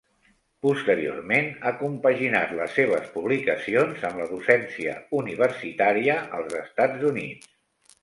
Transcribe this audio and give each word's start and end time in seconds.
Posteriorment 0.67 1.49
ha 1.63 1.73
compaginat 1.81 2.55
les 2.61 2.73
seves 2.79 3.13
publicacions 3.19 4.03
amb 4.11 4.25
la 4.25 4.29
docència 4.35 4.99
universitària 5.23 6.21
als 6.43 6.61
Estats 6.67 7.11
Units. 7.17 7.59